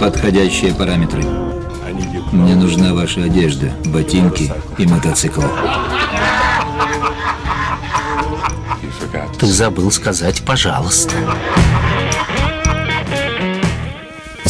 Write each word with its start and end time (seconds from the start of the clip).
Подходящие 0.00 0.74
параметры. 0.74 1.22
Мне 2.32 2.54
нужна 2.54 2.94
ваша 2.94 3.24
одежда, 3.24 3.72
ботинки 3.84 4.52
и 4.78 4.86
мотоцикл. 4.86 5.42
Ты 9.38 9.46
забыл 9.46 9.90
сказать 9.90 10.42
«пожалуйста». 10.44 11.14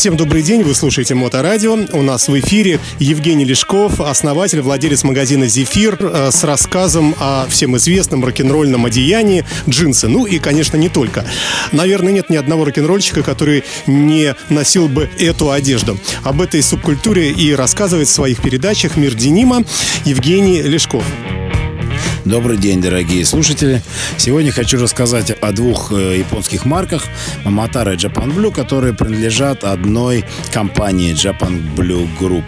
Всем 0.03 0.16
добрый 0.16 0.43
день, 0.43 0.64
вы 0.64 0.75
слушаете 0.75 1.14
Моторадио. 1.14 1.79
У 1.93 2.03
нас 2.03 2.27
в 2.27 2.37
эфире 2.41 2.80
Евгений 2.98 3.45
Лешков, 3.45 4.00
основатель, 4.00 4.61
владелец 4.61 5.05
магазина 5.05 5.46
«Зефир» 5.46 5.96
э, 6.00 6.30
с 6.32 6.43
рассказом 6.43 7.14
о 7.21 7.46
всем 7.48 7.77
известном 7.77 8.25
рок-н-ролльном 8.25 8.85
одеянии 8.85 9.45
джинсы. 9.68 10.09
Ну 10.09 10.27
и, 10.27 10.41
конечно, 10.41 10.77
не 10.77 10.89
только. 10.89 11.25
Наверное, 11.71 12.12
нет 12.12 12.30
ни 12.30 12.36
одного 12.36 12.64
рок-н-ролльщика, 12.64 13.23
который 13.23 13.62
не 13.86 14.35
носил 14.49 14.89
бы 14.89 15.09
эту 15.21 15.53
одежду. 15.53 15.96
Об 16.25 16.43
этой 16.43 16.64
субкультуре 16.64 17.31
и 17.31 17.54
рассказывает 17.54 18.09
в 18.09 18.12
своих 18.12 18.43
передачах 18.43 18.96
«Мир 18.96 19.14
Денима» 19.14 19.62
Евгений 20.04 20.62
Лешков. 20.62 21.04
Добрый 22.25 22.57
день, 22.57 22.81
дорогие 22.81 23.25
слушатели. 23.25 23.82
Сегодня 24.17 24.53
хочу 24.53 24.79
рассказать 24.79 25.32
о 25.32 25.50
двух 25.50 25.90
э, 25.93 26.18
японских 26.21 26.64
марках 26.64 27.03
Mamatara 27.45 27.95
и 27.95 27.96
Japan 27.96 28.32
Blue, 28.32 28.54
которые 28.54 28.95
принадлежат 28.95 29.64
одной 29.64 30.25
компании 30.53 31.14
Japan 31.14 31.61
Blue 31.75 32.08
Group. 32.20 32.45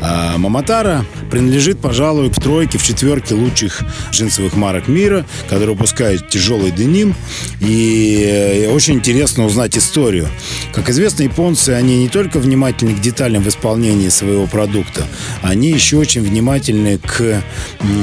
А 0.00 0.38
Маматара 0.38 1.04
принадлежит, 1.34 1.80
пожалуй, 1.80 2.30
в 2.30 2.36
тройке, 2.36 2.78
в 2.78 2.84
четверке 2.84 3.34
лучших 3.34 3.82
джинсовых 4.12 4.54
марок 4.54 4.86
мира, 4.86 5.26
которые 5.48 5.74
выпускают 5.74 6.28
тяжелый 6.28 6.70
деним. 6.70 7.12
И 7.58 8.24
э, 8.24 8.70
очень 8.70 8.94
интересно 8.94 9.44
узнать 9.44 9.76
историю. 9.76 10.28
Как 10.72 10.90
известно, 10.90 11.24
японцы, 11.24 11.70
они 11.70 11.98
не 11.98 12.08
только 12.08 12.38
внимательны 12.38 12.94
к 12.94 13.00
деталям 13.00 13.42
в 13.42 13.48
исполнении 13.48 14.10
своего 14.10 14.46
продукта, 14.46 15.08
они 15.42 15.72
еще 15.72 15.96
очень 15.96 16.22
внимательны 16.22 16.98
к 16.98 17.42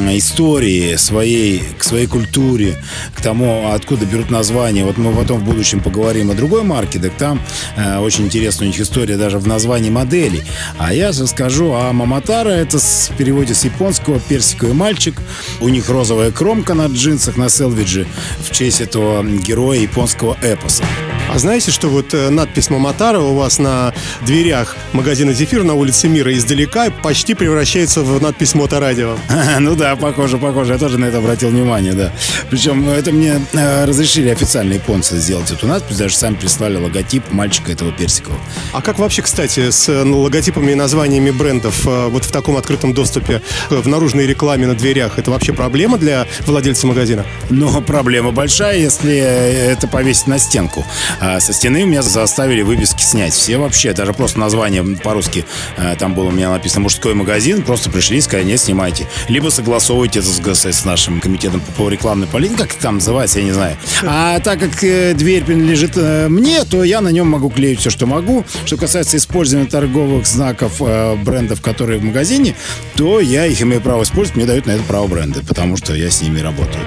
истории 0.09 0.97
своей, 0.97 1.63
к 1.77 1.85
своей 1.85 2.07
культуре, 2.07 2.83
к 3.15 3.21
тому, 3.21 3.71
откуда 3.71 4.05
берут 4.05 4.29
название. 4.29 4.83
Вот 4.83 4.97
мы 4.97 5.13
потом 5.15 5.39
в 5.39 5.45
будущем 5.45 5.79
поговорим 5.79 6.31
о 6.31 6.33
другой 6.33 6.63
марке, 6.63 6.99
так 6.99 7.13
там 7.13 7.41
э, 7.77 7.97
очень 7.99 8.25
интересная 8.25 8.67
у 8.67 8.71
них 8.71 8.81
история 8.81 9.15
даже 9.15 9.39
в 9.39 9.47
названии 9.47 9.89
моделей. 9.89 10.41
А 10.77 10.93
я 10.93 11.11
расскажу 11.11 11.71
о 11.71 11.93
Маматара 11.93 12.49
это 12.49 12.77
переводе 13.21 13.53
с 13.53 13.65
японского 13.65 14.19
персиковый 14.19 14.73
мальчик. 14.73 15.13
У 15.59 15.69
них 15.69 15.89
розовая 15.89 16.31
кромка 16.31 16.73
на 16.73 16.87
джинсах 16.87 17.37
на 17.37 17.49
селвидже 17.49 18.07
в 18.39 18.49
честь 18.49 18.81
этого 18.81 19.23
героя 19.23 19.77
японского 19.77 20.35
эпоса. 20.41 20.83
А 21.29 21.39
знаете, 21.39 21.71
что 21.71 21.87
вот 21.87 22.13
э, 22.13 22.29
надпись 22.29 22.69
Маматара 22.69 23.19
у 23.19 23.35
вас 23.35 23.57
на 23.57 23.93
дверях 24.25 24.75
магазина 24.91 25.33
«Зефир» 25.33 25.63
на 25.63 25.75
улице 25.75 26.09
Мира 26.09 26.33
издалека 26.33 26.89
почти 26.89 27.33
превращается 27.33 28.01
в 28.01 28.21
надпись 28.21 28.53
«Моторадио». 28.53 29.17
Ну 29.59 29.75
да, 29.75 29.95
похоже, 29.95 30.37
похоже. 30.37 30.73
Я 30.73 30.79
тоже 30.79 30.97
на 30.97 31.05
это 31.05 31.19
обратил 31.19 31.49
внимание, 31.49 31.93
да. 31.93 32.11
Причем 32.49 32.83
ну, 32.85 32.91
это 32.91 33.11
мне 33.11 33.39
э, 33.53 33.85
разрешили 33.85 34.29
официально 34.29 34.73
японцы 34.73 35.17
сделать 35.17 35.51
эту 35.51 35.67
надпись. 35.67 35.97
Даже 35.97 36.15
сами 36.15 36.35
прислали 36.35 36.75
логотип 36.75 37.31
мальчика 37.31 37.71
этого 37.71 37.91
персикового. 37.91 38.39
А 38.73 38.81
как 38.81 38.99
вообще, 38.99 39.21
кстати, 39.21 39.69
с 39.69 39.87
э, 39.87 40.03
логотипами 40.03 40.71
и 40.71 40.75
названиями 40.75 41.31
брендов 41.31 41.85
вот 41.85 42.25
в 42.25 42.31
таком 42.31 42.57
открытом 42.57 42.93
доступе 42.93 43.41
в 43.69 43.87
наружной 43.87 44.25
рекламе 44.25 44.67
на 44.67 44.75
дверях? 44.75 45.17
Это 45.17 45.31
вообще 45.31 45.53
проблема 45.53 45.97
для 45.97 46.27
владельца 46.45 46.87
магазина? 46.87 47.25
Ну, 47.49 47.81
проблема 47.87 48.31
большая, 48.31 48.77
если 48.77 49.15
это 49.15 49.87
повесить 49.87 50.27
на 50.27 50.37
стенку. 50.39 50.85
А 51.19 51.39
со 51.39 51.53
стены 51.53 51.83
меня 51.85 52.01
заставили 52.01 52.61
выписки 52.61 53.03
снять. 53.03 53.33
Все 53.33 53.57
вообще, 53.57 53.93
даже 53.93 54.13
просто 54.13 54.39
название 54.39 54.83
по-русски, 54.83 55.45
э, 55.77 55.95
там 55.97 56.13
было 56.13 56.25
у 56.25 56.31
меня 56.31 56.49
написано 56.49 56.81
«Мужской 56.81 57.13
магазин», 57.13 57.61
просто 57.63 57.89
пришли 57.89 58.17
и 58.17 58.21
сказали, 58.21 58.45
нет, 58.45 58.59
снимайте. 58.59 59.07
Либо 59.27 59.49
согласовывайте 59.49 60.19
это 60.19 60.27
с, 60.27 60.65
с 60.65 60.85
нашим 60.85 61.19
комитетом 61.19 61.61
по 61.77 61.89
рекламной 61.89 62.27
политике, 62.27 62.63
как 62.63 62.73
там 62.75 62.95
называется, 62.95 63.39
я 63.39 63.45
не 63.45 63.51
знаю. 63.51 63.77
А 64.03 64.39
так 64.39 64.59
как 64.59 64.83
э, 64.83 65.13
дверь 65.13 65.43
принадлежит 65.43 65.93
э, 65.95 66.27
мне, 66.29 66.63
то 66.63 66.83
я 66.83 67.01
на 67.01 67.09
нем 67.09 67.27
могу 67.27 67.49
клеить 67.49 67.79
все, 67.79 67.89
что 67.89 68.05
могу. 68.05 68.45
Что 68.65 68.77
касается 68.77 69.17
использования 69.17 69.67
торговых 69.67 70.25
знаков 70.25 70.81
брендов, 71.23 71.61
которые 71.61 71.99
в 71.99 72.03
магазине, 72.03 72.55
то 72.95 73.19
я 73.19 73.45
их 73.45 73.61
имею 73.61 73.81
право 73.81 74.03
использовать, 74.03 74.37
мне 74.37 74.45
дают 74.45 74.65
на 74.65 74.71
это 74.71 74.83
право 74.83 75.07
бренды, 75.07 75.41
потому 75.41 75.77
что 75.77 75.93
я 75.93 76.09
с 76.09 76.21
ними 76.21 76.39
работаю. 76.39 76.83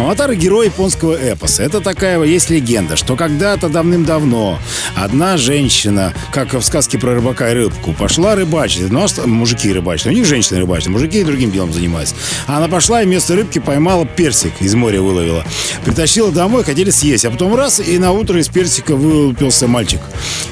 Аватар— 0.00 0.34
герой 0.36 0.66
японского 0.66 1.14
эпоса. 1.14 1.64
Это 1.64 1.80
такая 1.80 2.22
есть 2.22 2.50
легенда, 2.50 2.96
что 2.96 3.16
когда-то 3.16 3.68
давным-давно 3.68 4.58
одна 4.96 5.36
женщина, 5.36 6.14
как 6.32 6.54
в 6.54 6.62
сказке 6.62 6.98
про 6.98 7.14
рыбака 7.14 7.50
и 7.50 7.54
рыбку, 7.54 7.92
пошла 7.92 8.36
рыбачить. 8.36 8.90
Ну, 8.90 9.04
а 9.04 9.26
мужики 9.26 9.72
рыбачат. 9.72 10.06
У 10.06 10.10
них 10.10 10.24
женщины 10.24 10.60
рыбачат, 10.60 10.88
мужики 10.88 11.24
другим 11.24 11.50
делом 11.50 11.72
занимаются. 11.72 12.14
А 12.46 12.58
она 12.58 12.68
пошла 12.68 13.02
и 13.02 13.06
вместо 13.06 13.34
рыбки 13.34 13.58
поймала 13.58 14.06
персик 14.06 14.52
из 14.60 14.74
моря 14.74 15.02
выловила. 15.02 15.44
Притащила 15.84 16.30
домой, 16.30 16.62
хотели 16.64 16.90
съесть. 16.90 17.24
А 17.24 17.30
потом 17.30 17.54
раз, 17.54 17.80
и 17.80 17.98
на 17.98 18.12
утро 18.12 18.40
из 18.40 18.48
персика 18.48 18.94
вылупился 18.94 19.66
мальчик. 19.66 20.00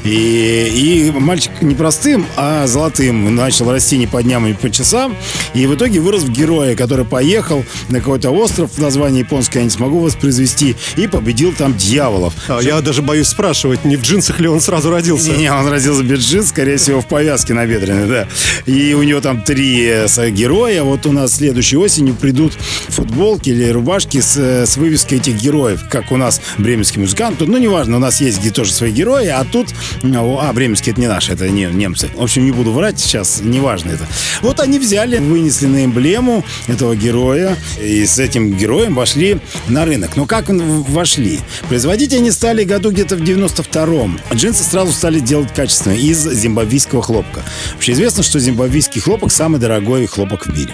И, 0.05 1.11
и 1.11 1.11
мальчик 1.19 1.53
не 1.63 1.75
простым, 1.75 2.27
а 2.37 2.67
золотым. 2.67 3.35
Начал 3.35 3.71
расти 3.71 3.97
не 3.97 4.07
по 4.07 4.23
дням, 4.23 4.47
и 4.47 4.55
по 4.55 4.71
часам. 4.71 5.17
И 5.55 5.67
в 5.67 5.75
итоге 5.75 6.01
вырос 6.01 6.23
в 6.23 6.31
героя, 6.31 6.75
который 6.75 7.05
поехал 7.05 7.65
на 7.89 8.01
какой-то 8.01 8.31
остров 8.31 8.73
в 8.73 8.79
названии 8.83 9.23
японское 9.37 9.59
я 9.59 9.65
не 9.65 9.71
смогу 9.71 10.01
воспроизвести, 10.01 10.77
и 10.97 11.07
победил 11.07 11.53
там 11.53 11.77
дьяволов. 11.77 12.33
А, 12.49 12.59
я 12.61 12.81
даже 12.81 13.03
боюсь 13.03 13.29
спрашивать, 13.29 13.85
не 13.85 13.97
в 13.97 14.03
джинсах 14.03 14.41
ли 14.41 14.49
он 14.49 14.63
сразу 14.63 14.91
родился? 14.91 15.33
Не, 15.33 15.53
он 15.53 15.69
родился 15.69 16.03
без 16.03 16.21
джинс, 16.21 16.49
скорее 16.49 16.79
всего, 16.79 17.03
в 17.03 17.07
повязке 17.07 17.53
набедренной, 17.53 18.09
да. 18.09 18.29
И 18.65 18.95
у 18.95 19.03
него 19.03 19.21
там 19.21 19.43
три 19.43 19.85
э, 19.85 20.31
героя. 20.31 20.85
Вот 20.85 21.05
у 21.05 21.13
нас 21.13 21.37
следующей 21.37 21.77
осенью 21.77 22.15
придут 22.15 22.55
футболки 22.89 23.51
или 23.51 23.69
рубашки 23.69 24.23
с, 24.23 24.39
э, 24.39 24.65
с 24.65 24.79
вывеской 24.79 25.19
этих 25.19 25.37
героев, 25.37 25.85
как 25.91 26.13
у 26.13 26.17
нас 26.17 26.41
бременский 26.57 27.03
музыкант. 27.03 27.39
Тут, 27.39 27.49
ну, 27.49 27.59
неважно, 27.59 27.97
у 27.97 28.01
нас 28.01 28.23
есть 28.23 28.41
где 28.41 28.51
тоже 28.51 28.73
свои 28.73 28.91
герои, 28.91 29.27
а 29.27 29.45
тут... 29.45 29.69
А, 30.03 30.53
бременский 30.55 30.93
это 30.93 31.01
не 31.01 31.09
наши, 31.09 31.33
это 31.33 31.47
не 31.51 31.67
немцы. 31.67 32.09
В 32.15 32.23
общем, 32.23 32.47
не 32.47 32.53
буду 32.53 32.73
врать 32.73 32.99
сейчас, 32.99 33.43
неважно 33.43 33.91
это. 33.91 34.07
Вот 34.41 34.61
они 34.61 34.79
взяли, 34.79 35.19
вынесли 35.19 35.67
на 35.67 35.85
эмблему 35.85 36.43
этого 36.69 36.97
героя, 36.97 37.55
и 37.83 38.07
с 38.07 38.19
этим 38.19 38.57
героем 38.57 38.95
вошли 38.95 39.26
вошли 39.35 39.41
на 39.69 39.85
рынок. 39.85 40.17
Но 40.17 40.27
как 40.27 40.47
вошли? 40.49 41.41
Производить 41.69 42.13
они 42.15 42.31
стали 42.31 42.65
году 42.65 42.91
где-то 42.91 43.17
в 43.17 43.23
92-м. 43.23 44.21
Джинсы 44.35 44.65
сразу 44.65 44.93
стали 44.93 45.21
делать 45.21 45.53
качественно 45.55 45.95
из 45.95 46.19
зимбабвийского 46.25 47.03
хлопка. 47.03 47.43
Вообще 47.73 47.93
известно, 47.93 48.23
что 48.23 48.39
зимбабвийский 48.39 49.01
хлопок 49.01 49.33
самый 49.33 49.61
дорогой 49.61 50.07
хлопок 50.07 50.47
в 50.47 50.57
мире 50.57 50.73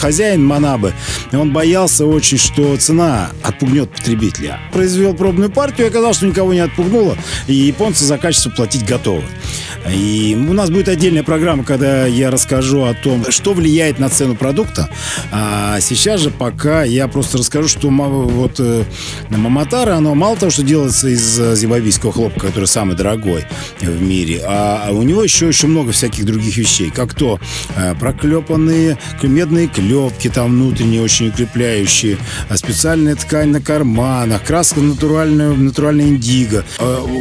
хозяин 0.00 0.42
Манабы, 0.42 0.94
он 1.30 1.52
боялся 1.52 2.06
очень, 2.06 2.38
что 2.38 2.74
цена 2.78 3.32
отпугнет 3.42 3.90
потребителя. 3.90 4.58
Произвел 4.72 5.12
пробную 5.12 5.50
партию, 5.50 5.86
и 5.86 5.90
оказалось, 5.90 6.16
что 6.16 6.26
никого 6.26 6.54
не 6.54 6.60
отпугнуло, 6.60 7.18
и 7.46 7.54
японцы 7.54 8.06
за 8.06 8.16
качество 8.16 8.48
платить 8.48 8.86
готовы. 8.86 9.24
И 9.88 10.36
у 10.48 10.52
нас 10.52 10.70
будет 10.70 10.88
отдельная 10.88 11.22
программа, 11.22 11.64
когда 11.64 12.06
я 12.06 12.30
расскажу 12.30 12.84
о 12.84 12.94
том, 12.94 13.24
что 13.30 13.54
влияет 13.54 13.98
на 13.98 14.08
цену 14.08 14.34
продукта. 14.34 14.88
А 15.32 15.80
сейчас 15.80 16.20
же 16.20 16.30
пока 16.30 16.84
я 16.84 17.08
просто 17.08 17.38
расскажу, 17.38 17.68
что 17.68 17.88
вот 17.90 18.56
э, 18.58 18.84
Маматара, 19.30 19.94
оно 19.96 20.14
мало 20.14 20.36
того, 20.36 20.50
что 20.50 20.62
делается 20.62 21.08
из 21.08 21.38
э, 21.38 21.56
зимбабвийского 21.56 22.12
хлопка, 22.12 22.48
который 22.48 22.66
самый 22.66 22.96
дорогой 22.96 23.44
в 23.80 24.02
мире, 24.02 24.42
а 24.46 24.88
у 24.90 25.02
него 25.02 25.22
еще 25.22 25.46
очень 25.46 25.68
много 25.68 25.92
всяких 25.92 26.24
других 26.24 26.56
вещей, 26.56 26.90
как 26.90 27.14
то 27.14 27.38
э, 27.76 27.94
проклепанные 27.98 28.98
медные 29.22 29.68
клепки 29.68 30.28
там 30.28 30.50
внутренние, 30.50 31.02
очень 31.02 31.28
укрепляющие, 31.28 32.18
а 32.48 32.56
специальная 32.56 33.14
ткань 33.14 33.48
на 33.48 33.60
карманах, 33.60 34.42
краска 34.44 34.80
натуральная, 34.80 35.52
натуральная 35.52 36.06
индиго. 36.06 36.64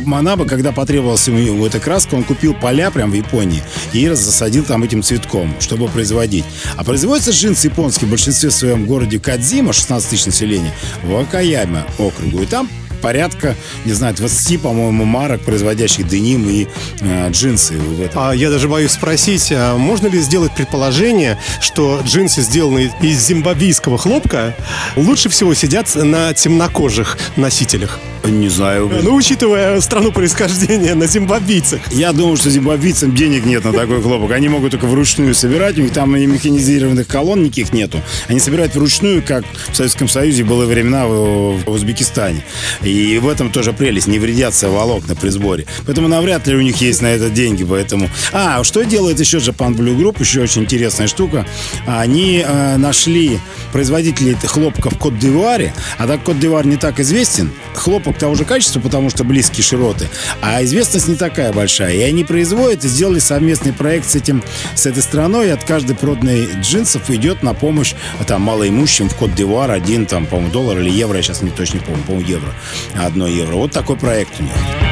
Манаба, 0.05 0.45
когда 0.45 0.71
потребовалась 0.71 1.27
ему 1.27 1.65
эта 1.65 1.79
краска, 1.79 2.15
он 2.15 2.23
купил 2.23 2.48
поля 2.53 2.91
прямо 2.91 3.11
в 3.11 3.15
Японии 3.15 3.61
и 3.93 4.07
засадил 4.09 4.63
там 4.63 4.83
этим 4.83 5.03
цветком, 5.03 5.53
чтобы 5.59 5.87
производить. 5.87 6.45
А 6.75 6.83
производятся 6.83 7.31
джинсы 7.31 7.67
японские 7.67 8.07
в 8.07 8.11
большинстве 8.11 8.51
своем 8.51 8.85
городе 8.85 9.19
Кадзима, 9.19 9.73
16 9.73 10.09
тысяч 10.09 10.25
населения, 10.25 10.73
в 11.03 11.15
Акаяме 11.15 11.85
округу. 11.97 12.43
И 12.43 12.45
там 12.45 12.69
порядка, 13.01 13.55
не 13.85 13.93
знаю, 13.93 14.15
20, 14.15 14.61
по-моему, 14.61 15.05
марок, 15.05 15.41
производящих 15.41 16.07
деним 16.07 16.47
и 16.49 16.67
э, 17.01 17.29
джинсы. 17.31 17.77
В 17.77 18.01
этом. 18.01 18.21
А 18.21 18.33
я 18.33 18.49
даже 18.49 18.67
боюсь 18.67 18.91
спросить, 18.91 19.51
а 19.51 19.77
можно 19.77 20.07
ли 20.07 20.19
сделать 20.19 20.53
предположение, 20.53 21.39
что 21.61 22.01
джинсы, 22.03 22.41
сделанные 22.41 22.91
из 23.01 23.25
зимбабвийского 23.25 23.97
хлопка, 23.97 24.55
лучше 24.95 25.29
всего 25.29 25.53
сидят 25.53 25.93
на 25.95 26.33
темнокожих 26.33 27.17
носителях? 27.35 27.99
Не 28.25 28.49
знаю. 28.49 28.89
Ну, 29.01 29.15
учитывая 29.15 29.79
страну 29.81 30.11
происхождения 30.11 30.93
на 30.93 31.07
зимбабвийцах. 31.07 31.79
Я 31.91 32.11
думаю, 32.11 32.37
что 32.37 32.49
зимбабвийцам 32.49 33.15
денег 33.15 33.45
нет 33.45 33.63
на 33.63 33.73
такой 33.73 34.01
хлопок. 34.01 34.31
Они 34.31 34.49
могут 34.49 34.71
только 34.71 34.85
вручную 34.85 35.33
собирать, 35.33 35.77
у 35.77 35.81
них 35.81 35.91
там 35.91 36.15
и 36.15 36.25
механизированных 36.25 37.07
колонн 37.07 37.43
никаких 37.43 37.73
нету. 37.73 38.01
Они 38.27 38.39
собирают 38.39 38.75
вручную, 38.75 39.23
как 39.23 39.43
в 39.71 39.75
Советском 39.75 40.07
Союзе 40.07 40.43
было 40.43 40.65
времена 40.65 41.07
в, 41.07 41.63
в 41.65 41.69
Узбекистане. 41.69 42.43
И 42.83 43.19
в 43.21 43.27
этом 43.27 43.51
тоже 43.51 43.73
прелесть, 43.73 44.07
не 44.07 44.19
вредятся 44.19 44.69
волокна 44.69 45.15
при 45.15 45.29
сборе. 45.29 45.65
Поэтому 45.85 46.07
навряд 46.07 46.45
ли 46.47 46.55
у 46.55 46.61
них 46.61 46.77
есть 46.77 47.01
на 47.01 47.07
это 47.07 47.29
деньги, 47.29 47.63
поэтому... 47.63 48.09
А, 48.31 48.63
что 48.63 48.83
делает 48.83 49.19
еще 49.19 49.37
Japan 49.37 49.75
Blue 49.75 49.97
Group, 49.97 50.17
еще 50.19 50.41
очень 50.41 50.63
интересная 50.63 51.07
штука. 51.07 51.47
Они 51.87 52.43
э, 52.45 52.77
нашли 52.77 53.39
производителей 53.71 54.35
хлопка 54.43 54.89
в 54.89 54.97
Кот-Д'Ивуаре, 54.97 55.71
а 55.97 56.07
так 56.07 56.23
Кот-Д'Ивуар 56.23 56.65
не 56.65 56.77
так 56.77 56.99
известен. 56.99 57.51
Хлопок 57.73 58.08
того 58.17 58.35
же 58.35 58.45
качества, 58.45 58.79
потому 58.79 59.09
что 59.09 59.23
близкие 59.23 59.63
широты, 59.63 60.07
а 60.41 60.63
известность 60.63 61.07
не 61.07 61.15
такая 61.15 61.53
большая. 61.53 61.93
И 61.93 62.01
они 62.01 62.23
производят 62.23 62.83
и 62.83 62.87
сделали 62.87 63.19
совместный 63.19 63.73
проект 63.73 64.09
с 64.09 64.15
этим, 64.15 64.43
с 64.75 64.85
этой 64.85 65.03
страной, 65.03 65.47
и 65.47 65.51
от 65.51 65.63
каждой 65.63 65.95
проданной 65.95 66.47
джинсов 66.61 67.09
идет 67.09 67.43
на 67.43 67.53
помощь 67.53 67.93
там 68.27 68.41
малоимущим 68.41 69.09
в 69.09 69.15
Кот-Д'Ивуар 69.15 69.71
один, 69.71 70.05
там, 70.05 70.25
по-моему, 70.25 70.51
доллар 70.51 70.79
или 70.79 70.89
евро, 70.89 71.17
я 71.17 71.23
сейчас 71.23 71.41
не 71.41 71.49
точно 71.49 71.79
помню, 71.81 72.03
по-моему, 72.03 72.27
евро. 72.27 72.53
Одно 72.95 73.27
евро. 73.27 73.55
Вот 73.55 73.71
такой 73.71 73.97
проект 73.97 74.39
у 74.39 74.43
них. 74.43 74.88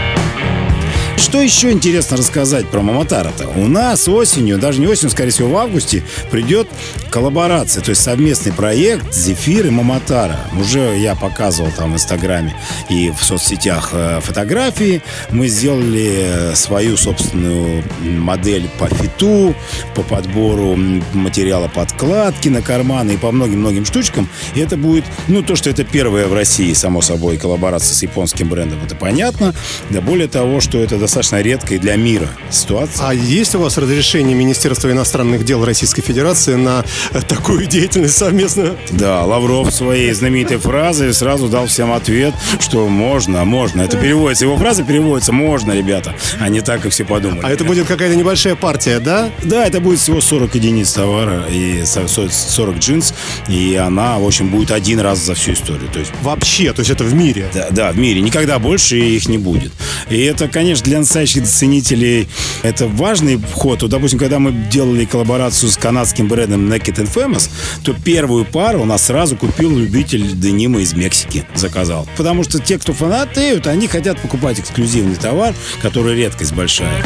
Что 1.27 1.41
еще 1.41 1.73
интересно 1.73 2.15
рассказать 2.15 2.69
про 2.69 2.79
Маматара-то? 2.79 3.49
У 3.49 3.67
нас 3.67 4.07
осенью, 4.07 4.57
даже 4.57 4.79
не 4.79 4.87
осенью, 4.87 5.09
скорее 5.09 5.31
всего, 5.31 5.49
в 5.49 5.57
августе, 5.57 6.01
придет 6.31 6.69
коллаборация, 7.09 7.83
то 7.83 7.89
есть 7.89 8.01
совместный 8.01 8.53
проект 8.53 9.13
Зефир 9.13 9.67
и 9.67 9.69
Маматара. 9.69 10.39
Уже 10.57 10.97
я 10.97 11.15
показывал 11.15 11.69
там 11.75 11.91
в 11.91 11.95
Инстаграме 11.95 12.55
и 12.89 13.11
в 13.11 13.21
соцсетях 13.25 13.89
э, 13.91 14.21
фотографии. 14.21 15.01
Мы 15.29 15.49
сделали 15.49 16.51
э, 16.51 16.55
свою 16.55 16.95
собственную 16.95 17.83
модель 17.99 18.69
по 18.79 18.87
фиту, 18.87 19.53
по 19.95 20.03
подбору 20.03 20.77
материала 21.11 21.67
подкладки 21.67 22.47
на 22.47 22.61
карманы 22.61 23.11
и 23.11 23.17
по 23.17 23.33
многим-многим 23.33 23.83
штучкам. 23.83 24.29
И 24.55 24.61
это 24.61 24.77
будет, 24.77 25.03
ну, 25.27 25.43
то, 25.43 25.57
что 25.57 25.69
это 25.69 25.83
первая 25.83 26.27
в 26.27 26.33
России, 26.33 26.71
само 26.71 27.01
собой, 27.01 27.35
коллаборация 27.35 27.95
с 27.95 28.01
японским 28.01 28.47
брендом, 28.47 28.79
это 28.85 28.95
понятно. 28.95 29.53
Да 29.89 29.99
более 29.99 30.29
того, 30.29 30.61
что 30.61 30.77
это 30.77 30.97
достаточно 30.97 31.16
редкая 31.21 31.79
для 31.79 31.95
мира 31.95 32.27
ситуация. 32.49 33.07
А 33.07 33.13
есть 33.13 33.55
у 33.55 33.59
вас 33.59 33.77
разрешение 33.77 34.35
Министерства 34.35 34.91
иностранных 34.91 35.45
дел 35.45 35.63
Российской 35.65 36.01
Федерации 36.01 36.55
на 36.55 36.83
э, 37.11 37.21
такую 37.21 37.65
деятельность 37.65 38.17
совместную? 38.17 38.77
Да, 38.91 39.23
Лавров 39.25 39.73
своей 39.73 40.11
знаменитой 40.13 40.57
фразой 40.57 41.13
сразу 41.13 41.47
дал 41.47 41.67
всем 41.67 41.91
ответ, 41.91 42.33
что 42.59 42.87
можно, 42.87 43.43
можно. 43.45 43.81
Это 43.81 43.97
переводится, 43.97 44.45
его 44.45 44.57
фраза 44.57 44.83
переводится 44.83 45.31
«можно, 45.31 45.71
ребята», 45.71 46.15
а 46.39 46.49
не 46.49 46.61
так, 46.61 46.81
как 46.81 46.91
все 46.91 47.05
подумали. 47.05 47.41
А 47.43 47.49
это 47.49 47.63
будет 47.63 47.87
какая-то 47.87 48.15
небольшая 48.15 48.55
партия, 48.55 48.99
да? 48.99 49.29
Да, 49.43 49.65
это 49.65 49.79
будет 49.79 49.99
всего 49.99 50.21
40 50.21 50.55
единиц 50.55 50.91
товара 50.93 51.45
и 51.49 51.83
40 51.85 52.77
джинс, 52.79 53.13
и 53.47 53.75
она, 53.75 54.19
в 54.19 54.25
общем, 54.25 54.49
будет 54.49 54.71
один 54.71 54.99
раз 54.99 55.19
за 55.19 55.35
всю 55.35 55.53
историю. 55.53 55.89
То 55.91 55.99
есть 55.99 56.11
Вообще, 56.21 56.73
то 56.73 56.81
есть 56.81 56.91
это 56.91 57.03
в 57.03 57.13
мире? 57.13 57.49
Да, 57.53 57.67
да, 57.71 57.91
в 57.91 57.97
мире. 57.97 58.21
Никогда 58.21 58.59
больше 58.59 58.97
их 58.97 59.27
не 59.27 59.37
будет. 59.37 59.71
И 60.09 60.19
это, 60.21 60.47
конечно, 60.47 60.83
для 60.85 60.97
настоящих 61.07 61.45
ценителей 61.45 62.27
это 62.63 62.87
важный 62.87 63.37
вход. 63.37 63.81
Вот, 63.81 63.91
допустим, 63.91 64.19
когда 64.19 64.39
мы 64.39 64.51
делали 64.51 65.05
коллаборацию 65.05 65.71
с 65.71 65.77
канадским 65.77 66.27
брендом 66.27 66.69
Naked 66.71 66.95
and 66.95 67.13
Famous, 67.13 67.49
то 67.83 67.93
первую 67.93 68.43
пару 68.43 68.81
у 68.81 68.85
нас 68.85 69.03
сразу 69.05 69.37
купил 69.37 69.77
любитель 69.77 70.37
денима 70.37 70.81
из 70.81 70.93
Мексики, 70.93 71.45
заказал. 71.55 72.07
Потому 72.17 72.43
что 72.43 72.59
те, 72.59 72.77
кто 72.77 72.91
фанатеют, 72.91 73.67
они 73.67 73.87
хотят 73.87 74.19
покупать 74.19 74.59
эксклюзивный 74.59 75.15
товар, 75.15 75.53
который 75.81 76.15
редкость 76.15 76.53
большая. 76.53 77.03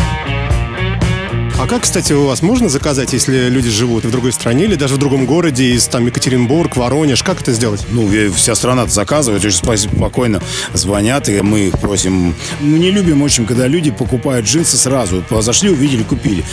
А 1.61 1.67
как, 1.67 1.83
кстати, 1.83 2.11
у 2.11 2.25
вас 2.25 2.41
можно 2.41 2.69
заказать, 2.69 3.13
если 3.13 3.47
люди 3.47 3.69
живут 3.69 4.03
в 4.03 4.09
другой 4.09 4.31
стране 4.33 4.63
или 4.63 4.73
даже 4.73 4.95
в 4.95 4.97
другом 4.97 5.27
городе, 5.27 5.65
из 5.65 5.85
там 5.85 6.07
Екатеринбург, 6.07 6.75
Воронеж? 6.75 7.21
Как 7.21 7.39
это 7.39 7.53
сделать? 7.53 7.85
Ну, 7.91 8.09
вся 8.33 8.55
страна 8.55 8.87
заказывает, 8.87 9.45
очень 9.45 9.77
спокойно 9.77 10.41
звонят, 10.73 11.29
и 11.29 11.39
мы 11.41 11.67
их 11.67 11.77
просим. 11.79 12.33
Мы 12.61 12.79
не 12.79 12.89
любим 12.89 13.21
очень, 13.21 13.45
когда 13.45 13.67
люди 13.67 13.91
покупают 13.91 14.47
джинсы 14.47 14.75
сразу. 14.75 15.23
Зашли, 15.29 15.69
увидели, 15.69 16.01
купили. 16.01 16.43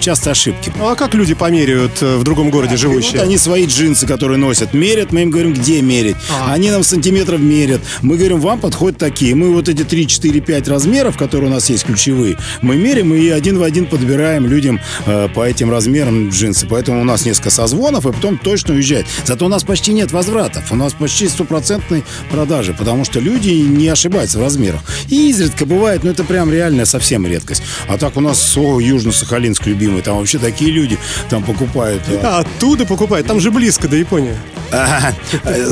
Часто 0.00 0.32
ошибки. 0.32 0.72
Ну, 0.76 0.88
а 0.88 0.96
как 0.96 1.14
люди 1.14 1.34
померяют 1.34 2.02
э, 2.02 2.16
в 2.16 2.24
другом 2.24 2.50
городе 2.50 2.76
живущие? 2.76 3.20
Вот 3.20 3.22
они 3.22 3.38
свои 3.38 3.66
джинсы, 3.66 4.04
которые 4.04 4.36
носят, 4.38 4.74
мерят, 4.74 5.12
мы 5.12 5.22
им 5.22 5.30
говорим, 5.30 5.54
где 5.54 5.80
мерить. 5.80 6.16
А. 6.28 6.52
Они 6.52 6.72
нам 6.72 6.82
сантиметров 6.82 7.38
мерят. 7.38 7.82
Мы 8.02 8.16
говорим, 8.16 8.40
вам 8.40 8.58
подходят 8.58 8.98
такие. 8.98 9.36
Мы 9.36 9.52
вот 9.52 9.68
эти 9.68 9.84
3, 9.84 10.08
4, 10.08 10.40
5 10.40 10.68
размеров, 10.68 11.16
которые 11.16 11.50
у 11.50 11.54
нас 11.54 11.70
есть 11.70 11.84
ключевые, 11.84 12.36
мы 12.62 12.76
мерим 12.76 13.14
и 13.14 13.28
один 13.28 13.58
в 13.58 13.62
один 13.62 13.86
подбираем 13.86 14.44
людям 14.44 14.55
э, 15.06 15.28
по 15.34 15.46
этим 15.46 15.70
размерам 15.70 16.30
джинсы. 16.30 16.66
Поэтому 16.68 17.00
у 17.00 17.04
нас 17.04 17.24
несколько 17.24 17.50
созвонов, 17.50 18.06
и 18.06 18.12
потом 18.12 18.38
точно 18.38 18.74
уезжает. 18.74 19.06
Зато 19.24 19.46
у 19.46 19.48
нас 19.48 19.64
почти 19.64 19.92
нет 19.92 20.12
возвратов. 20.12 20.72
У 20.72 20.76
нас 20.76 20.92
почти 20.92 21.28
стопроцентной 21.28 22.04
продажи, 22.30 22.74
потому 22.74 23.04
что 23.04 23.20
люди 23.20 23.50
не 23.50 23.88
ошибаются 23.88 24.38
в 24.38 24.42
размерах. 24.42 24.80
И 25.08 25.30
изредка 25.30 25.66
бывает, 25.66 26.04
но 26.04 26.10
это 26.10 26.24
прям 26.24 26.52
реальная 26.52 26.84
совсем 26.84 27.26
редкость. 27.26 27.62
А 27.88 27.98
так 27.98 28.16
у 28.16 28.20
нас, 28.20 28.56
о, 28.56 28.80
Южно-Сахалинск 28.80 29.66
любимый, 29.66 30.02
там 30.02 30.18
вообще 30.18 30.38
такие 30.38 30.70
люди 30.70 30.98
там 31.30 31.42
покупают. 31.42 32.02
А, 32.22 32.40
оттуда 32.40 32.86
покупают, 32.86 33.26
там 33.26 33.40
же 33.40 33.50
близко 33.50 33.88
до 33.88 33.96
Японии. 33.96 34.34
А, 34.72 35.12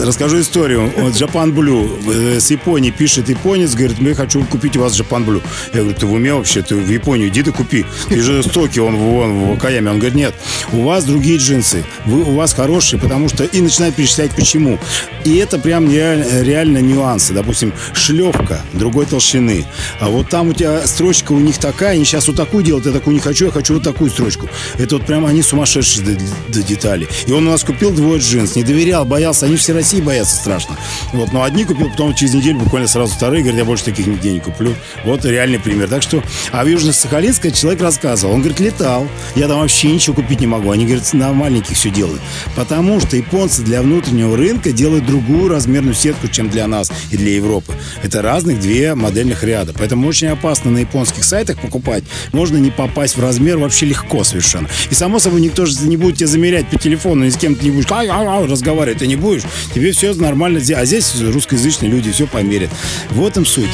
расскажу 0.05 0.41
историю. 0.41 0.91
Вот 0.97 1.13
Japan 1.13 1.53
Blue 1.53 2.37
э, 2.37 2.41
с 2.41 2.51
Японии 2.51 2.91
пишет 2.91 3.29
японец, 3.29 3.75
говорит, 3.75 4.01
мы 4.01 4.15
хочу 4.15 4.45
купить 4.45 4.77
у 4.77 4.81
вас 4.81 4.99
Japan 4.99 5.25
Blue. 5.25 5.43
Я 5.73 5.81
говорю, 5.81 5.97
ты 5.99 6.07
в 6.07 6.13
уме 6.13 6.35
вообще, 6.35 6.63
ты 6.63 6.77
в 6.77 6.89
Японию 6.89 7.29
иди 7.29 7.43
ты 7.43 7.53
купи. 7.53 7.85
Ты 8.09 8.21
же 8.21 8.43
стоки, 8.75 8.79
он, 8.81 8.95
он 8.97 9.45
в 9.47 9.53
Окаяме. 9.53 9.91
Он 9.91 9.99
говорит, 9.99 10.17
нет, 10.17 10.35
у 10.73 10.83
вас 10.83 11.05
другие 11.05 11.39
джинсы, 11.39 11.85
вы, 12.05 12.23
у 12.23 12.35
вас 12.35 12.53
хорошие, 12.53 13.01
потому 13.01 13.29
что... 13.29 13.45
И 13.45 13.61
начинает 13.61 13.95
перечислять, 13.95 14.35
почему. 14.35 14.79
И 15.25 15.37
это 15.37 15.59
прям 15.59 15.91
реально, 15.91 16.43
реально 16.43 16.79
нюансы. 16.79 17.33
Допустим, 17.33 17.73
шлепка 17.93 18.61
другой 18.73 19.07
толщины. 19.07 19.65
А 20.01 20.09
вот 20.09 20.29
там 20.29 20.49
у 20.49 20.53
тебя 20.53 20.87
строчка 20.87 21.33
у 21.33 21.39
них 21.39 21.59
такая, 21.59 21.93
они 21.93 22.05
сейчас 22.05 22.27
вот 22.27 22.37
такую 22.37 22.65
делают, 22.65 22.87
я 22.87 22.93
такую 22.93 23.15
не 23.15 23.21
хочу, 23.21 23.47
я 23.47 23.51
хочу 23.51 23.75
вот 23.75 23.83
такую 23.83 24.11
строчку. 24.11 24.49
Это 24.79 24.97
вот 24.97 25.07
прям 25.07 25.25
они 25.25 25.43
сумасшедшие 25.43 26.05
до, 26.05 26.19
до 26.49 26.63
деталей. 26.63 27.09
И 27.27 27.33
он 27.33 27.47
у 27.47 27.51
нас 27.51 27.63
купил 27.63 27.91
двое 27.91 28.21
джинс, 28.21 28.57
не 28.57 28.65
доверял, 28.65 29.05
боялся. 29.05 29.47
Они 29.47 29.57
все 29.57 29.73
России 29.73 30.01
боятся 30.01 30.37
страшно. 30.37 30.77
Вот, 31.13 31.33
но 31.33 31.43
одни 31.43 31.65
купил, 31.65 31.91
потом 31.91 32.15
через 32.15 32.35
неделю 32.35 32.59
буквально 32.59 32.89
сразу 32.89 33.15
вторые, 33.15 33.43
говорят, 33.43 33.59
я 33.59 33.65
больше 33.65 33.85
таких 33.85 34.07
нигде 34.07 34.33
не 34.33 34.41
куплю. 34.41 34.75
Вот 35.05 35.25
реальный 35.25 35.61
пример. 35.61 35.89
Так 35.89 36.03
что, 36.03 36.23
а 36.53 36.65
в 36.65 36.69
Южно-Сахалинске 36.69 37.53
человек 37.53 37.81
рассказывал, 37.81 38.35
он 38.35 38.41
говорит, 38.41 38.61
летал, 38.65 39.07
я 39.37 39.49
там 39.49 39.61
вообще 39.61 39.93
ничего 39.93 40.17
купить 40.17 40.41
не 40.41 40.47
могу. 40.47 40.71
Они, 40.71 40.85
говорят, 40.85 41.13
на 41.13 41.33
маленьких 41.33 41.77
все 41.77 41.91
делают. 41.91 42.21
Потому 42.57 43.01
что 43.01 43.17
японцы 43.17 43.63
для 43.63 43.83
внутреннего 43.83 44.37
рынка 44.37 44.73
делают 44.73 45.07
другую 45.07 45.49
размерную 45.49 45.95
сетку, 45.95 46.29
чем 46.29 46.49
для 46.49 46.67
нас 46.67 46.91
и 47.11 47.17
для 47.17 47.35
Европы. 47.35 47.75
Это 48.03 48.23
разных 48.23 48.61
две 48.61 48.95
модельных 48.95 49.45
ряда. 49.45 49.73
Поэтому 49.77 50.09
очень 50.09 50.29
опасно 50.29 50.71
на 50.71 50.79
японских 50.79 51.25
сайтах 51.25 51.61
покупать. 51.61 52.05
Можно 52.33 52.57
не 52.57 52.71
попасть 52.71 53.17
в 53.17 53.21
размер 53.21 53.59
вообще 53.59 53.87
легко 53.87 54.25
совершенно. 54.25 54.69
И 54.91 54.95
само 54.95 55.19
собой 55.19 55.41
никто 55.41 55.67
же 55.67 55.87
не 55.87 55.97
будет 55.97 56.17
тебя 56.17 56.29
замерять 56.29 56.69
по 56.69 56.79
телефону, 56.79 57.25
ни 57.25 57.31
с 57.31 57.37
кем 57.37 57.55
ты 57.55 57.67
не 57.67 57.71
будешь 57.71 57.85
разговаривать, 57.91 58.99
ты 58.99 59.07
не 59.07 59.17
будешь. 59.17 59.43
Тебе 59.75 59.93
все 59.93 60.15
нормально. 60.15 60.61
А 60.77 60.85
здесь 60.85 61.15
русскоязычные 61.21 61.91
люди 61.91 62.11
все 62.11 62.27
померят. 62.27 62.71
В 63.11 63.25
этом 63.27 63.45
суть. 63.45 63.71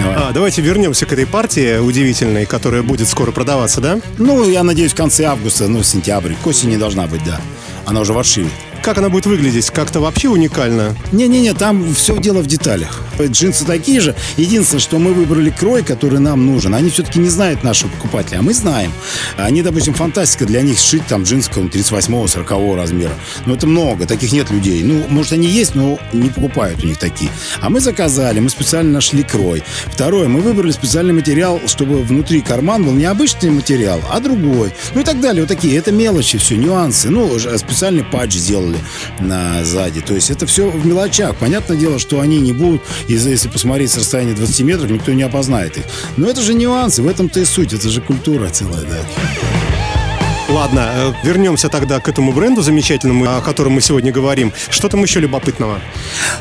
Давай. 0.00 0.16
А, 0.16 0.32
давайте 0.32 0.62
вернемся 0.62 1.06
к 1.06 1.12
этой 1.12 1.26
партии 1.26 1.78
удивительной, 1.78 2.46
которая 2.46 2.82
будет 2.82 3.08
скоро 3.08 3.30
продаваться, 3.30 3.80
да? 3.80 4.00
Ну, 4.18 4.48
я 4.48 4.62
надеюсь, 4.62 4.92
в 4.92 4.96
конце 4.96 5.24
августа, 5.24 5.68
ну, 5.68 5.82
сентябрь. 5.82 6.34
К 6.42 6.46
осени 6.46 6.76
должна 6.76 7.06
быть, 7.06 7.24
да. 7.24 7.40
Она 7.86 8.00
уже 8.00 8.12
в 8.12 8.18
аршиве. 8.18 8.50
Как 8.82 8.98
она 8.98 9.08
будет 9.08 9.26
выглядеть? 9.26 9.70
Как-то 9.70 10.00
вообще 10.00 10.28
уникально? 10.28 10.96
Не-не-не, 11.12 11.52
там 11.52 11.94
все 11.94 12.16
дело 12.18 12.40
в 12.40 12.46
деталях. 12.46 13.02
Джинсы 13.20 13.64
такие 13.64 14.00
же. 14.00 14.14
Единственное, 14.36 14.80
что 14.80 14.98
мы 14.98 15.12
выбрали 15.12 15.50
крой, 15.50 15.82
который 15.82 16.20
нам 16.20 16.46
нужен. 16.46 16.74
Они 16.74 16.88
все-таки 16.88 17.18
не 17.18 17.28
знают 17.28 17.64
нашего 17.64 17.90
покупателя, 17.90 18.38
а 18.38 18.42
мы 18.42 18.54
знаем. 18.54 18.92
Они, 19.36 19.62
допустим, 19.62 19.94
фантастика 19.94 20.46
для 20.46 20.62
них 20.62 20.78
сшить 20.78 21.06
там 21.06 21.24
джинсы 21.24 21.50
38-40 21.50 22.76
размера. 22.76 23.12
Но 23.46 23.54
это 23.54 23.66
много, 23.66 24.06
таких 24.06 24.32
нет 24.32 24.50
людей. 24.50 24.82
Ну, 24.82 25.04
может, 25.08 25.32
они 25.32 25.46
есть, 25.48 25.74
но 25.74 25.98
не 26.12 26.30
покупают 26.30 26.82
у 26.82 26.86
них 26.86 26.98
такие. 26.98 27.30
А 27.60 27.68
мы 27.70 27.80
заказали, 27.80 28.40
мы 28.40 28.48
специально 28.48 28.92
нашли 28.92 29.22
крой. 29.22 29.62
Второе, 29.92 30.28
мы 30.28 30.40
выбрали 30.40 30.70
специальный 30.70 31.12
материал, 31.12 31.60
чтобы 31.66 32.02
внутри 32.02 32.40
карман 32.40 32.84
был 32.84 32.92
не 32.92 33.04
обычный 33.04 33.50
материал, 33.50 34.00
а 34.10 34.20
другой. 34.20 34.72
Ну 34.94 35.00
и 35.00 35.04
так 35.04 35.20
далее. 35.20 35.42
Вот 35.42 35.48
такие. 35.48 35.76
Это 35.76 35.92
мелочи, 35.92 36.38
все, 36.38 36.56
нюансы. 36.56 37.10
Ну, 37.10 37.38
специальный 37.38 38.04
патч 38.04 38.36
сделали 38.68 38.78
на 39.20 39.64
сзади. 39.64 40.00
То 40.00 40.14
есть 40.14 40.30
это 40.30 40.46
все 40.46 40.68
в 40.70 40.86
мелочах. 40.86 41.36
Понятное 41.36 41.76
дело, 41.76 41.98
что 41.98 42.20
они 42.20 42.40
не 42.40 42.52
будут, 42.52 42.82
если 43.08 43.48
посмотреть 43.48 43.90
с 43.90 43.96
расстояния 43.96 44.34
20 44.34 44.60
метров, 44.60 44.90
никто 44.90 45.12
не 45.12 45.22
опознает 45.22 45.76
их. 45.78 45.84
Но 46.16 46.28
это 46.28 46.40
же 46.42 46.54
нюансы, 46.54 47.02
в 47.02 47.08
этом-то 47.08 47.40
и 47.40 47.44
суть, 47.44 47.72
это 47.72 47.88
же 47.88 48.00
культура 48.00 48.48
целая, 48.48 48.82
да. 48.82 49.67
Ладно, 50.48 50.88
э, 50.94 51.12
вернемся 51.24 51.68
тогда 51.68 52.00
к 52.00 52.08
этому 52.08 52.32
бренду 52.32 52.62
замечательному, 52.62 53.36
о 53.36 53.42
котором 53.42 53.72
мы 53.72 53.82
сегодня 53.82 54.10
говорим. 54.10 54.54
Что 54.70 54.88
там 54.88 55.02
еще 55.02 55.20
любопытного? 55.20 55.78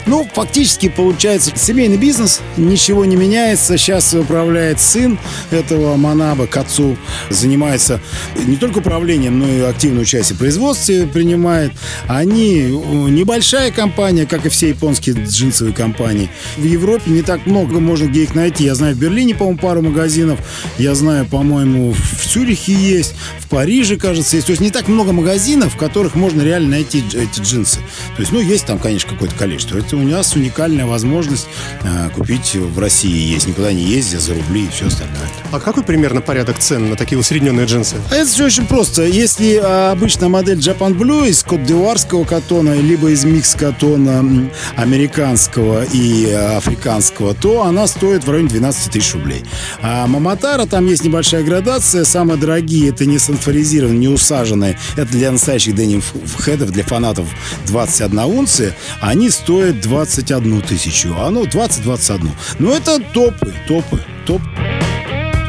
Ну, 0.05 0.25
фактически 0.33 0.87
получается 0.87 1.51
семейный 1.53 1.97
бизнес, 1.97 2.39
ничего 2.55 3.03
не 3.03 3.17
меняется. 3.17 3.77
Сейчас 3.77 4.13
управляет 4.13 4.79
сын 4.79 5.19
этого 5.51 5.97
Манаба 5.97 6.47
к 6.47 6.55
отцу, 6.55 6.95
занимается 7.29 7.99
не 8.45 8.55
только 8.55 8.77
управлением, 8.77 9.39
но 9.39 9.47
и 9.49 9.59
активное 9.59 10.03
участие 10.03 10.37
в 10.37 10.39
производстве 10.39 11.05
принимает. 11.05 11.73
Они 12.07 12.61
небольшая 12.61 13.71
компания, 13.71 14.25
как 14.25 14.45
и 14.45 14.49
все 14.49 14.69
японские 14.69 15.17
джинсовые 15.17 15.73
компании. 15.73 16.29
В 16.55 16.63
Европе 16.63 17.11
не 17.11 17.23
так 17.23 17.45
много 17.45 17.81
можно 17.81 18.05
где 18.05 18.23
их 18.23 18.35
найти. 18.35 18.63
Я 18.63 18.75
знаю, 18.75 18.95
в 18.95 18.99
Берлине, 18.99 19.35
по-моему, 19.35 19.59
пару 19.59 19.81
магазинов. 19.81 20.39
Я 20.77 20.95
знаю, 20.95 21.25
по-моему, 21.25 21.91
в 21.91 22.25
Цюрихе 22.25 22.71
есть, 22.71 23.13
в 23.39 23.49
Париже 23.49 23.96
кажется, 23.97 24.35
есть. 24.35 24.47
То 24.47 24.51
есть 24.51 24.61
не 24.61 24.71
так 24.71 24.87
много 24.87 25.11
магазинов, 25.11 25.73
в 25.73 25.77
которых 25.77 26.15
можно 26.15 26.41
реально 26.41 26.69
найти 26.69 27.03
эти 27.13 27.39
джинсы. 27.39 27.79
То 28.15 28.21
есть, 28.21 28.31
ну, 28.31 28.39
есть 28.39 28.65
там, 28.65 28.79
конечно, 28.79 29.09
какое-то 29.09 29.35
количество. 29.35 29.77
Это 29.77 29.97
у 29.97 30.03
нас 30.03 30.35
уникальная 30.35 30.85
возможность 30.85 31.47
э, 31.83 32.09
купить 32.15 32.55
в 32.55 32.79
России 32.79 33.33
есть. 33.33 33.47
Никуда 33.47 33.73
не 33.73 33.83
ездя 33.83 34.19
за 34.19 34.33
рубли 34.33 34.65
и 34.65 34.69
все 34.69 34.87
остальное. 34.87 35.27
А 35.51 35.59
какой 35.59 35.83
примерно 35.83 36.21
порядок 36.21 36.59
цен 36.59 36.89
на 36.89 36.95
такие 36.95 37.17
усредненные 37.17 37.65
джинсы? 37.65 37.95
А 38.11 38.15
это 38.15 38.29
все 38.29 38.45
очень 38.45 38.65
просто. 38.65 39.03
Если 39.03 39.59
а, 39.63 39.91
обычная 39.91 40.29
модель 40.29 40.59
Japan 40.59 40.97
Blue 40.97 41.27
из 41.27 41.43
кот-дивуарского 41.43 42.23
катона, 42.23 42.73
либо 42.73 43.09
из 43.09 43.23
микс-катона 43.23 44.49
американского 44.75 45.83
и 45.83 46.29
африканского, 46.31 47.33
то 47.33 47.63
она 47.63 47.87
стоит 47.87 48.25
в 48.25 48.29
районе 48.29 48.49
12 48.49 48.91
тысяч 48.91 49.13
рублей. 49.13 49.43
А 49.81 50.07
Маматара, 50.07 50.65
там 50.65 50.85
есть 50.85 51.03
небольшая 51.03 51.43
градация. 51.43 52.03
Самые 52.03 52.37
дорогие 52.37 52.89
это 52.89 53.05
не 53.05 53.19
санфоризированные, 53.19 53.86
не 53.93 54.07
усаженные. 54.07 54.77
Это 54.95 55.11
для 55.11 55.31
настоящих 55.31 55.75
деним 55.75 56.01
хедов, 56.37 56.71
для 56.71 56.83
фанатов 56.83 57.27
21 57.67 58.19
унция. 58.19 58.75
Они 59.01 59.29
стоят 59.29 59.81
21 59.81 60.61
тысячу. 60.61 61.15
А 61.17 61.29
ну, 61.29 61.45
20-21. 61.45 62.29
Ну, 62.59 62.71
это 62.71 62.99
топы, 63.13 63.53
топы, 63.67 64.01
топ. 64.25 64.41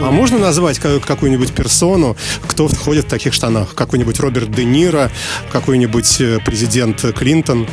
А 0.01 0.11
можно 0.13 0.39
назвать 0.39 0.79
какую-нибудь 0.79 1.53
персону, 1.53 2.17
кто 2.47 2.69
входит 2.69 3.07
в 3.07 3.09
таких 3.09 3.35
штанах? 3.35 3.75
Какой-нибудь 3.75 4.21
Роберт 4.21 4.51
Де 4.53 4.65
Ниро, 4.65 5.11
какой-нибудь 5.51 6.21
э, 6.21 6.39
президент 6.45 7.05
Клинтон? 7.17 7.67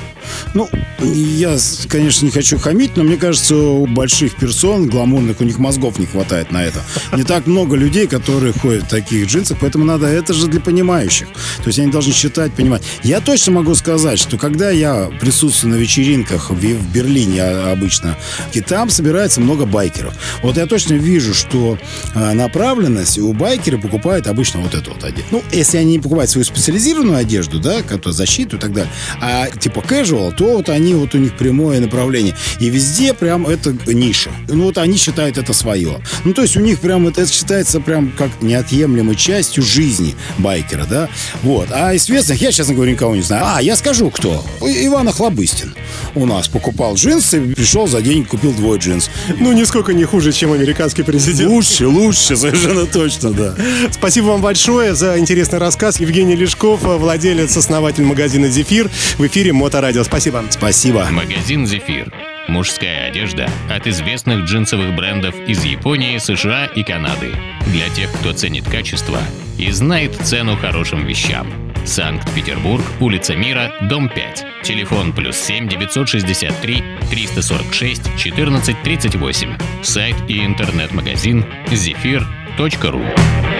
Ну, 0.53 0.67
я, 1.01 1.57
конечно, 1.87 2.25
не 2.25 2.31
хочу 2.31 2.57
хамить, 2.57 2.97
но 2.97 3.03
мне 3.03 3.17
кажется, 3.17 3.55
у 3.55 3.85
больших 3.85 4.35
персон 4.37 4.87
гламурных 4.87 5.41
у 5.41 5.43
них 5.43 5.59
мозгов 5.59 5.99
не 5.99 6.05
хватает 6.05 6.51
на 6.51 6.63
это. 6.63 6.81
Не 7.15 7.23
так 7.23 7.45
много 7.45 7.75
людей, 7.75 8.07
которые 8.07 8.53
ходят 8.53 8.83
в 8.83 8.89
таких 8.89 9.27
джинсах, 9.27 9.57
поэтому 9.61 9.85
надо, 9.85 10.07
это 10.07 10.33
же 10.33 10.47
для 10.47 10.61
понимающих. 10.61 11.27
То 11.57 11.67
есть 11.67 11.79
они 11.79 11.91
должны 11.91 12.13
считать, 12.13 12.53
понимать. 12.53 12.83
Я 13.03 13.21
точно 13.21 13.53
могу 13.53 13.75
сказать, 13.75 14.19
что 14.19 14.37
когда 14.37 14.71
я 14.71 15.11
присутствую 15.19 15.75
на 15.75 15.77
вечеринках 15.77 16.49
в, 16.49 16.91
Берлине 16.91 17.41
а, 17.43 17.71
обычно, 17.71 18.17
и 18.53 18.61
там 18.61 18.89
собирается 18.89 19.41
много 19.41 19.65
байкеров. 19.65 20.13
Вот 20.41 20.57
я 20.57 20.65
точно 20.65 20.93
вижу, 20.93 21.33
что 21.33 21.77
э, 22.15 22.33
направленность 22.33 23.19
у 23.19 23.31
байкеров 23.33 23.81
покупают 23.81 24.27
обычно 24.27 24.61
вот 24.61 24.73
эту 24.73 24.91
вот 24.91 25.03
одежду. 25.03 25.25
Ну, 25.31 25.43
если 25.51 25.77
они 25.77 25.93
не 25.93 25.99
покупают 25.99 26.31
свою 26.31 26.45
специализированную 26.45 27.17
одежду, 27.17 27.59
да, 27.59 27.81
которая 27.81 28.13
защиту 28.13 28.57
и 28.57 28.59
так 28.59 28.73
далее, 28.73 28.91
а 29.21 29.47
типа 29.47 29.79
casual, 29.79 30.33
то 30.35 30.57
вот 30.57 30.69
они, 30.69 30.93
вот 30.95 31.13
у 31.13 31.17
них 31.17 31.35
прямое 31.35 31.79
направление. 31.79 32.35
И 32.59 32.69
везде 32.69 33.13
прям 33.13 33.45
это 33.45 33.75
ниша. 33.85 34.31
Ну 34.47 34.65
вот 34.65 34.77
они 34.77 34.97
считают 34.97 35.37
это 35.37 35.53
свое. 35.53 35.99
Ну 36.23 36.33
то 36.33 36.41
есть 36.41 36.57
у 36.57 36.61
них 36.61 36.79
прям 36.79 37.07
это, 37.07 37.27
считается 37.27 37.79
прям 37.79 38.11
как 38.11 38.41
неотъемлемой 38.41 39.15
частью 39.15 39.63
жизни 39.63 40.15
байкера, 40.37 40.85
да. 40.89 41.09
Вот. 41.43 41.69
А 41.71 41.93
из 41.93 42.05
известных 42.05 42.41
я, 42.41 42.51
честно 42.51 42.73
говоря, 42.73 42.91
никого 42.91 43.15
не 43.15 43.21
знаю. 43.21 43.43
А, 43.45 43.61
я 43.61 43.75
скажу, 43.75 44.09
кто. 44.09 44.43
Иван 44.61 45.07
Охлобыстин 45.09 45.73
у 46.15 46.25
нас 46.25 46.47
покупал 46.47 46.95
джинсы, 46.95 47.41
пришел 47.55 47.87
за 47.87 48.01
день, 48.01 48.25
купил 48.25 48.53
двое 48.53 48.79
джинс. 48.79 49.09
Ну, 49.39 49.51
нисколько 49.53 49.93
не 49.93 50.05
хуже, 50.05 50.31
чем 50.31 50.53
американский 50.53 51.03
президент. 51.03 51.49
Лучше, 51.49 51.87
лучше, 51.87 52.35
совершенно 52.35 52.85
точно, 52.85 53.31
да. 53.31 53.55
Спасибо 53.91 54.25
вам 54.27 54.41
большое 54.41 54.95
за 54.95 55.19
интересный 55.19 55.59
рассказ. 55.59 55.99
Евгений 55.99 56.35
Лешков, 56.35 56.81
владелец, 56.83 57.55
основатель 57.57 58.03
магазина 58.03 58.47
«Зефир» 58.49 58.89
в 59.17 59.27
эфире 59.27 59.53
Моторадио. 59.53 60.03
Спасибо. 60.03 60.43
Спасибо. 60.49 61.07
Магазин 61.11 61.67
«Зефир». 61.67 62.11
Мужская 62.47 63.09
одежда 63.09 63.49
от 63.69 63.87
известных 63.87 64.45
джинсовых 64.45 64.95
брендов 64.95 65.33
из 65.47 65.63
Японии, 65.63 66.19
США 66.19 66.67
и 66.67 66.83
Канады. 66.83 67.31
Для 67.67 67.89
тех, 67.89 68.11
кто 68.11 68.33
ценит 68.33 68.65
качество 68.69 69.19
и 69.57 69.71
знает 69.71 70.15
цену 70.23 70.55
хорошим 70.55 71.05
вещам. 71.07 71.64
Санкт-Петербург, 71.85 72.83
улица 72.99 73.35
Мира, 73.35 73.71
дом 73.83 74.09
5. 74.09 74.45
Телефон 74.63 75.13
плюс 75.13 75.37
7 75.37 75.67
963 75.67 76.83
346 77.09 78.01
14 78.17 78.83
38. 78.83 79.57
Сайт 79.83 80.15
и 80.27 80.43
интернет-магазин 80.43 81.45
zefir.ru. 81.67 83.54